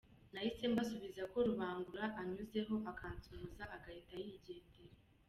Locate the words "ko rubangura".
1.31-2.05